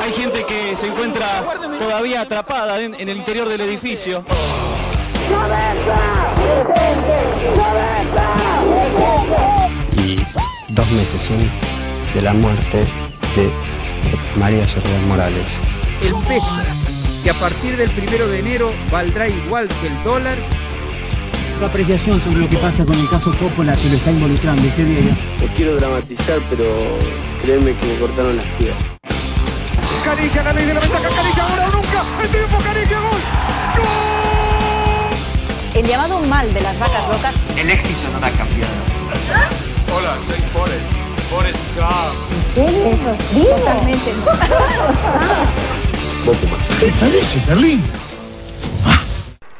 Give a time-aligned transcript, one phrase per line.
[0.00, 1.44] Hay gente que se encuentra
[1.78, 4.24] todavía atrapada en, en el interior del edificio.
[9.98, 10.18] y
[10.68, 11.50] dos meses son
[12.14, 12.78] de la muerte
[13.36, 13.50] de
[14.38, 15.60] María Soledad Morales.
[16.02, 16.46] el peso,
[17.22, 20.38] que a partir del primero de enero valdrá igual que el dólar.
[21.58, 24.84] Tu apreciación sobre lo que pasa con el caso Coppola que lo está involucrando ese
[24.84, 25.16] día.
[25.40, 26.64] No quiero dramatizar, pero
[27.42, 28.95] créeme que me cortaron las piernas.
[30.06, 33.20] Caricia, la ley de la ventaja, Caricia, ahora o nunca, el tiempo, Caricia, gol.
[35.74, 38.72] El llamado mal de las vacas locas El éxito no ha cambiado.
[39.92, 40.86] Hola, soy Forrest.
[41.28, 42.14] Forrest Gump.
[43.34, 44.14] totalmente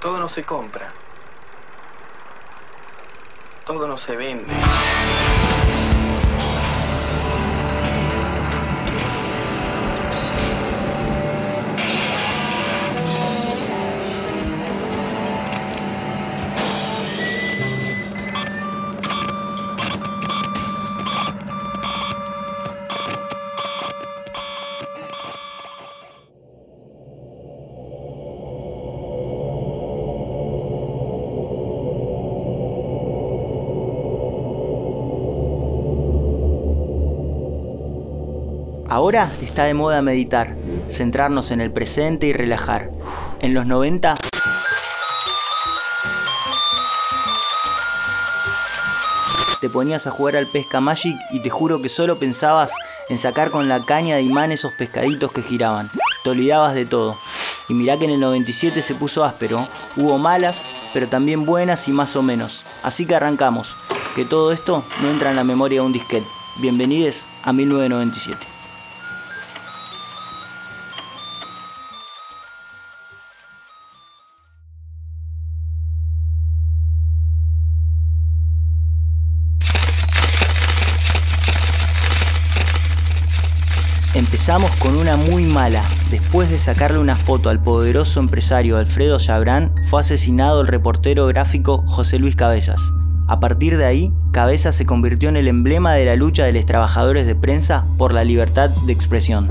[0.00, 0.92] Todo no se compra.
[3.64, 4.52] Todo no se vende.
[38.92, 40.54] Ahora está de moda meditar,
[40.86, 42.90] centrarnos en el presente y relajar.
[43.40, 44.14] En los 90
[49.62, 52.70] te ponías a jugar al pesca Magic y te juro que solo pensabas
[53.08, 55.90] en sacar con la caña de imán esos pescaditos que giraban.
[56.22, 57.16] Te olvidabas de todo.
[57.70, 59.66] Y mirá que en el 97 se puso áspero.
[59.96, 60.60] Hubo malas,
[60.92, 62.66] pero también buenas y más o menos.
[62.82, 63.74] Así que arrancamos.
[64.14, 66.26] Que todo esto no entra en la memoria de un disquete.
[66.58, 68.51] Bienvenidos a 1997.
[84.42, 85.84] Empezamos con una muy mala.
[86.10, 91.84] Después de sacarle una foto al poderoso empresario Alfredo Chabrán, fue asesinado el reportero gráfico
[91.86, 92.82] José Luis Cabezas.
[93.28, 96.66] A partir de ahí, Cabezas se convirtió en el emblema de la lucha de los
[96.66, 99.48] trabajadores de prensa por la libertad de expresión.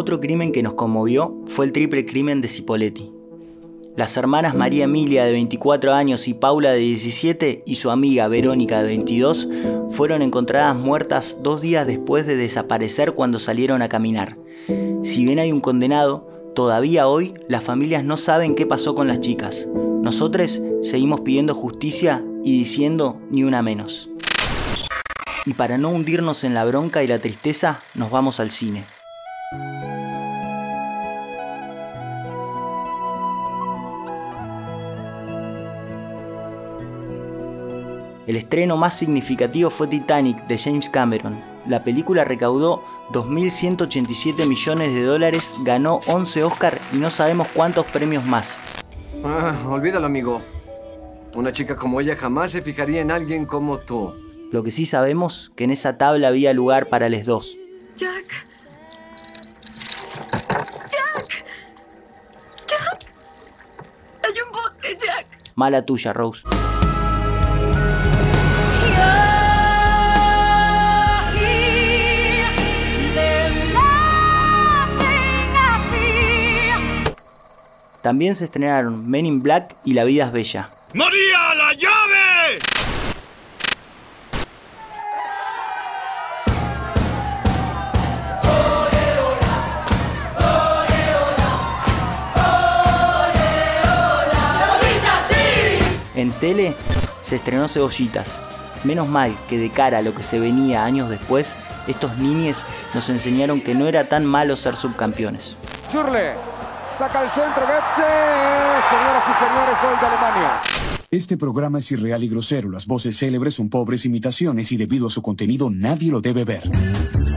[0.00, 3.10] Otro crimen que nos conmovió fue el triple crimen de Cipoletti.
[3.96, 8.78] Las hermanas María Emilia de 24 años y Paula de 17 y su amiga Verónica
[8.78, 9.48] de 22
[9.90, 14.36] fueron encontradas muertas dos días después de desaparecer cuando salieron a caminar.
[15.02, 19.18] Si bien hay un condenado, todavía hoy las familias no saben qué pasó con las
[19.18, 19.66] chicas.
[19.74, 24.08] Nosotros seguimos pidiendo justicia y diciendo ni una menos.
[25.44, 28.84] Y para no hundirnos en la bronca y la tristeza, nos vamos al cine.
[38.28, 41.42] El estreno más significativo fue Titanic de James Cameron.
[41.66, 48.26] La película recaudó 2.187 millones de dólares, ganó 11 Oscar y no sabemos cuántos premios
[48.26, 48.58] más.
[49.24, 50.42] Ah, olvídalo, amigo.
[51.36, 54.12] Una chica como ella jamás se fijaría en alguien como tú.
[54.52, 57.56] Lo que sí sabemos que en esa tabla había lugar para les dos.
[57.96, 58.26] Jack.
[60.90, 61.46] Jack.
[62.66, 63.10] Jack.
[64.22, 65.26] Hay un bote, Jack.
[65.54, 66.42] Mala tuya, Rose.
[78.02, 80.70] También se estrenaron Men in Black y La vida es bella.
[80.94, 82.58] ¡María, la llave!
[96.14, 96.74] En tele
[97.22, 98.40] se estrenó Cebollitas.
[98.82, 101.54] Menos mal que de cara a lo que se venía años después,
[101.86, 102.62] estos niñes
[102.92, 105.56] nos enseñaron que no era tan malo ser subcampeones.
[105.92, 106.34] Churle,
[106.98, 108.02] saca el centro, Götze.
[108.90, 110.60] Señoras y señores, gol de Alemania.
[111.12, 112.70] Este programa es irreal y grosero.
[112.70, 116.68] Las voces célebres son pobres imitaciones y debido a su contenido nadie lo debe ver.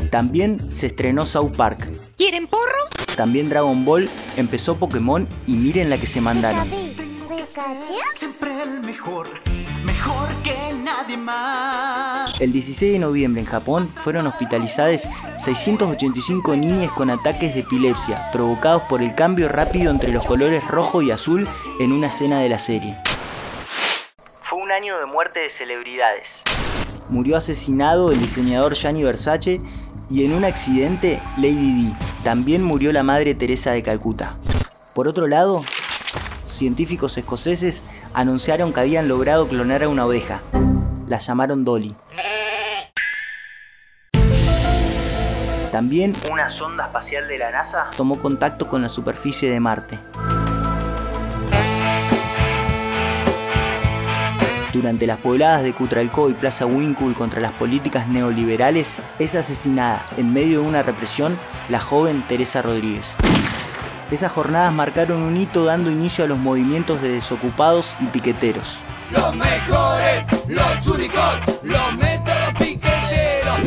[0.09, 1.91] También se estrenó South Park.
[2.17, 2.89] ¿Quieren porro?
[3.15, 6.67] También Dragon Ball, empezó Pokémon y miren la que se mandaron.
[8.13, 9.27] Siempre el mejor,
[10.01, 12.39] mejor mejor que nadie más.
[12.41, 15.07] El 16 de noviembre en Japón fueron hospitalizadas
[15.37, 21.01] 685 niñas con ataques de epilepsia provocados por el cambio rápido entre los colores rojo
[21.01, 21.47] y azul
[21.79, 22.97] en una escena de la serie.
[24.43, 26.27] Fue un año de muerte de celebridades.
[27.09, 29.61] Murió asesinado el diseñador Gianni Versace
[30.09, 31.93] y en un accidente Lady Di.
[32.23, 34.35] También murió la madre Teresa de Calcuta.
[34.93, 35.63] Por otro lado,
[36.61, 40.41] científicos escoceses anunciaron que habían logrado clonar a una oveja.
[41.07, 41.95] La llamaron Dolly.
[45.71, 49.99] También una sonda espacial de la NASA tomó contacto con la superficie de Marte.
[54.73, 60.31] Durante las pobladas de Cutralcó y Plaza Winkle contra las políticas neoliberales, es asesinada en
[60.31, 61.37] medio de una represión
[61.69, 63.13] la joven Teresa Rodríguez.
[64.11, 68.79] Esas jornadas marcaron un hito dando inicio a los movimientos de desocupados y piqueteros.
[69.09, 73.57] Los mejores, los únicos, los métodos piqueteros.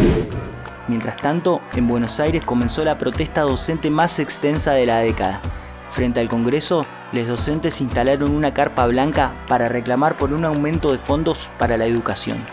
[0.87, 5.41] Mientras tanto, en Buenos Aires comenzó la protesta docente más extensa de la década.
[5.89, 10.99] Frente al Congreso, los docentes instalaron una carpa blanca para reclamar por un aumento de
[10.99, 12.45] fondos para la educación.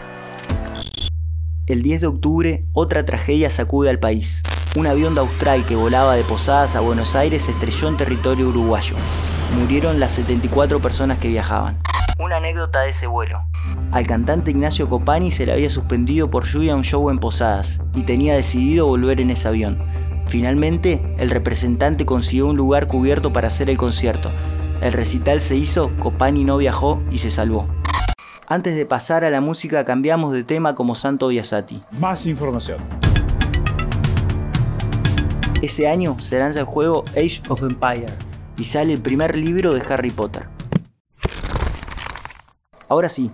[1.68, 4.44] El 10 de octubre, otra tragedia sacude al país.
[4.78, 8.96] Un avión de Austral que volaba de Posadas a Buenos Aires estrelló en territorio uruguayo.
[9.60, 11.78] Murieron las 74 personas que viajaban.
[12.18, 13.42] Una anécdota de ese vuelo.
[13.92, 18.04] Al cantante Ignacio Copani se le había suspendido por lluvia un show en Posadas y
[18.04, 19.84] tenía decidido volver en ese avión.
[20.28, 24.32] Finalmente, el representante consiguió un lugar cubierto para hacer el concierto.
[24.80, 27.68] El recital se hizo, Copani no viajó y se salvó.
[28.48, 31.84] Antes de pasar a la música cambiamos de tema como Santo Biasati.
[32.00, 33.11] Más información.
[35.62, 38.08] Ese año se lanza el juego Age of Empire
[38.58, 40.48] y sale el primer libro de Harry Potter.
[42.90, 43.32] Ahora sí,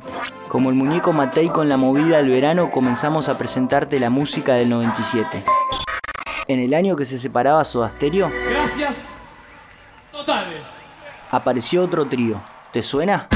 [0.49, 4.69] como el muñeco Matei con la movida del verano, comenzamos a presentarte la música del
[4.69, 5.43] 97.
[6.47, 9.07] En el año que se separaba Soda Stereo, Gracias
[10.11, 10.85] totales.
[11.31, 12.41] apareció otro trío.
[12.71, 13.27] ¿Te suena?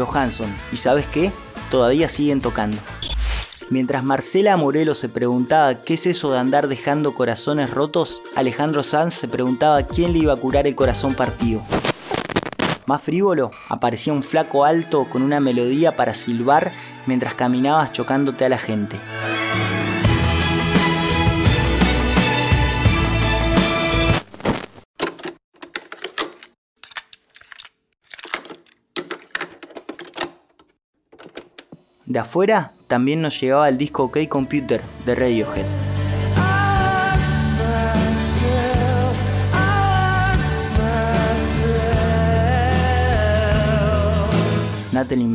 [0.00, 0.52] Los Hanson.
[0.72, 1.30] ¿Y sabes qué?
[1.70, 2.78] Todavía siguen tocando.
[3.70, 9.14] Mientras Marcela Morelo se preguntaba qué es eso de andar dejando corazones rotos, Alejandro Sanz
[9.14, 11.62] se preguntaba quién le iba a curar el corazón partido.
[12.86, 16.72] Más frívolo, aparecía un flaco alto con una melodía para silbar
[17.06, 18.98] mientras caminabas chocándote a la gente.
[32.10, 35.64] De afuera también nos llegaba el disco OK Computer de Radiohead.
[44.90, 45.28] Natalie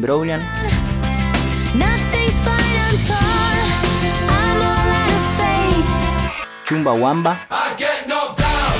[5.37, 5.87] faith.
[6.65, 8.73] Chumba Wamba I get knocked down,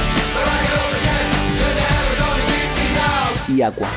[2.93, 3.55] down.
[3.55, 3.87] y Aqua.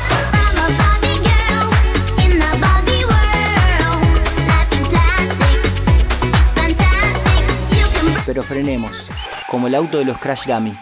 [8.38, 9.08] Pero frenemos,
[9.50, 10.78] como el auto de los Crash Dummy.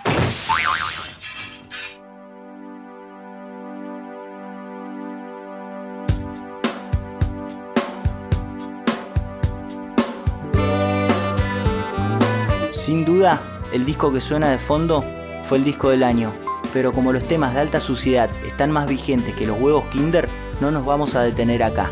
[12.73, 13.41] Sin duda,
[13.73, 15.03] el disco que suena de fondo
[15.41, 16.35] fue el disco del año,
[16.75, 20.29] pero como los temas de alta suciedad están más vigentes que los huevos Kinder,
[20.61, 21.91] no nos vamos a detener acá.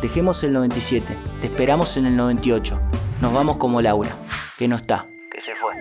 [0.00, 2.80] Dejemos el 97, te esperamos en el 98.
[3.20, 4.16] Nos vamos como Laura,
[4.56, 5.74] que no está, que se fue.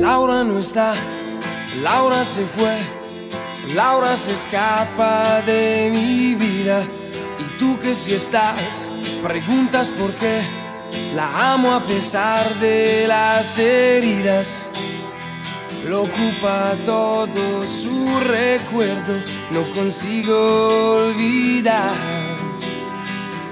[0.00, 0.94] Laura no está,
[1.82, 2.78] Laura se fue,
[3.74, 6.84] Laura se escapa de mi vida.
[7.40, 8.86] Y tú que si estás,
[9.22, 10.42] preguntas por qué.
[11.14, 14.70] La amo a pesar de las heridas.
[15.84, 21.92] Lo ocupa todo su recuerdo, no consigo olvidar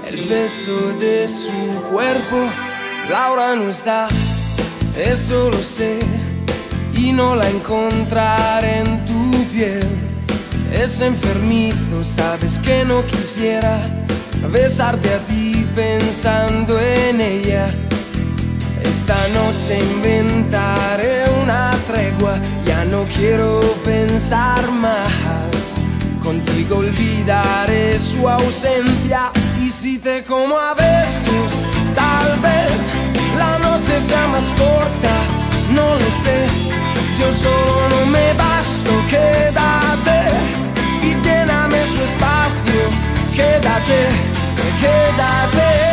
[0.07, 1.51] el beso de su
[1.91, 2.49] cuerpo.
[3.07, 4.07] Laura no está,
[4.97, 5.99] eso lo sé,
[6.95, 9.87] y no la encontraré en tu piel.
[10.73, 13.79] Es enfermizo, sabes que no quisiera
[14.51, 17.71] besarte a ti pensando en ella.
[18.83, 25.77] Esta noche inventaré una tregua, ya no quiero pensar más.
[26.21, 31.51] Contigo olvidaré su ausencia y si te como a besos,
[31.95, 32.71] tal vez
[33.37, 35.15] la noche sea más corta,
[35.73, 36.47] no lo sé.
[37.19, 40.19] Yo solo no me basto, quédate
[41.03, 42.81] y lléname su espacio.
[43.35, 43.99] Quédate,
[44.81, 45.92] quédate.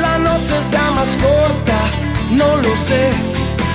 [0.00, 1.78] la noche sea más corta,
[2.30, 3.10] no lo sé.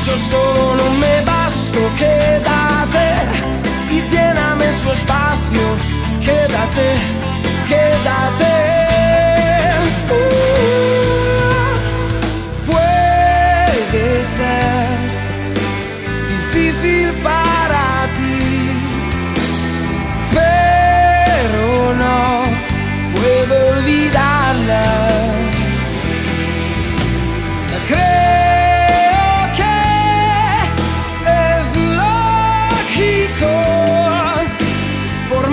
[0.06, 3.08] Yo solo no me basto, quédate
[3.92, 5.66] y lléname su espacio.
[6.24, 6.88] Quédate,
[7.68, 8.87] quédate.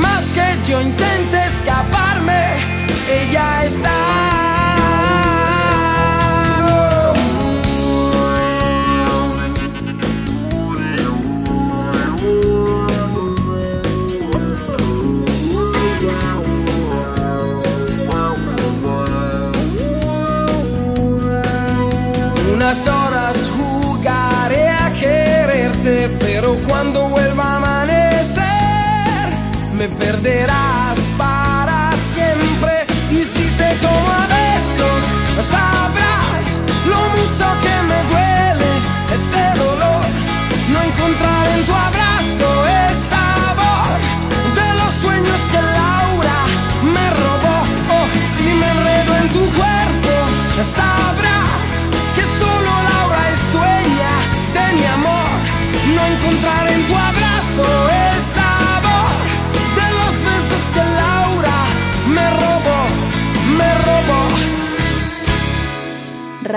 [0.05, 2.43] Más que yo intente escaparme,
[3.09, 4.34] ella está.
[37.41, 38.34] Lo mucho que